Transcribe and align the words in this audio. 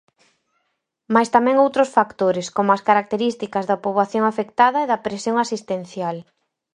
Mais 1.13 1.29
tamén 1.35 1.61
outros 1.65 1.89
factores, 1.97 2.47
como 2.55 2.69
as 2.73 2.81
características 2.89 3.65
da 3.69 3.81
poboación 3.85 4.23
afectada 4.27 4.79
e 4.81 4.89
da 4.91 5.01
presión 5.05 5.35
asistencial. 5.45 6.17